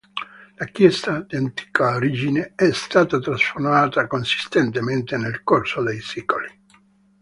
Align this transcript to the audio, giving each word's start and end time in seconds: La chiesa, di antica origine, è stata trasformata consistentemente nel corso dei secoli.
La 0.55 0.65
chiesa, 0.65 1.23
di 1.27 1.35
antica 1.35 1.93
origine, 1.93 2.53
è 2.55 2.71
stata 2.71 3.19
trasformata 3.19 4.07
consistentemente 4.07 5.15
nel 5.15 5.43
corso 5.43 5.83
dei 5.83 6.01
secoli. 6.01 6.47